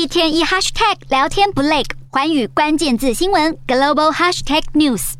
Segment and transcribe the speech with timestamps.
[0.00, 5.12] 一天一 hashtag 聊天不累，寰宇关键字新闻 global hashtag news。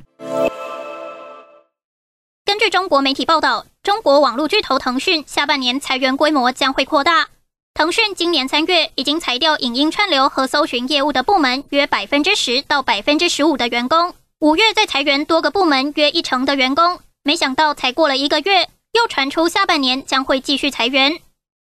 [2.46, 7.28] 根据中国媒体报道，中国网络巨头腾讯下半年裁员规模将会扩大。
[7.74, 17.00] 腾讯今年三月已经裁掉影音串流和搜寻业务的部门约百分之十到百分之十五的员工，五月再裁员多个部门约一成的员工。
[17.22, 21.20] 没想到才过了一个月，又传出下半年将会继续裁员。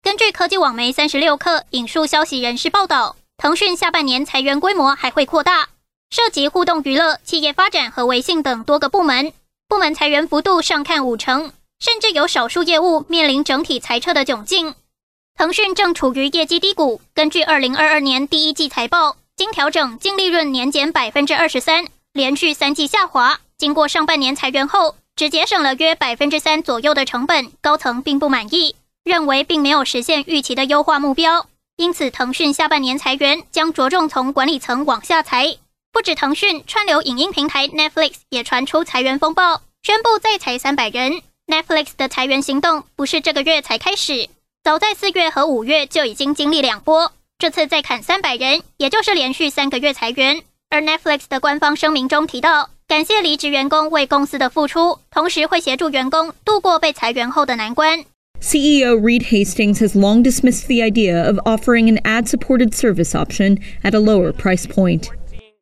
[0.08, 5.68] 根据科技网媒三十六氪引述消息人士报道，腾讯下半年裁员规模还会扩大，
[6.10, 9.34] 涉及互动娱乐、企业发展和微信等多个部门，
[9.68, 11.52] 部门裁员幅度上看五成，
[11.82, 14.76] 甚至有少数业务面临整体裁撤的窘境。
[15.38, 23.42] 腾讯正处于业绩低谷，根据二零二二年第一季财报，经调整净利润年减百分之二十三，连续三季下滑。
[23.58, 28.78] 经过上半年裁员后，只节省了约百分之三左右的成本，高层并不满意。
[29.08, 31.48] 认为并没有实现预期的优化目标，
[31.78, 35.58] 因此腾讯下半年裁员将着重从管理层往下裁。
[35.92, 41.22] 不止腾讯，串流影音平台 Netflix 也传出裁员风暴，宣布再裁三百人。
[41.48, 44.30] Netflix 的裁员行动不是这个月才开始，
[44.64, 50.44] 早在四月和五月就已经经历两波，这次再砍三百人，也就是连续三个月裁员。
[50.70, 58.04] 而 Netflix 的官方声明中提到，感谢离职员工为公司的付出，同时会协助员工度过被裁员后的难关。
[58.41, 63.95] CEO Reed Hastings has long dismissed the idea of offering an ad supported service option at
[63.95, 65.11] a lower price point.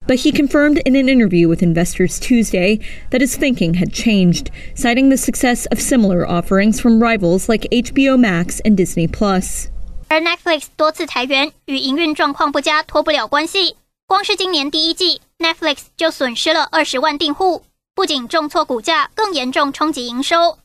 [0.06, 5.10] But he confirmed in an interview with investors Tuesday that his thinking had changed, citing
[5.10, 9.68] the success of similar offerings from rivals like HBO Max and Disney Plus.
[10.08, 17.62] 而 Netflix 多次裁员与营运状况不佳脱不了关系，光是今年第一季，Netflix 就损失了二十万订户，
[17.94, 20.58] 不仅重挫股价，更严重冲击营收。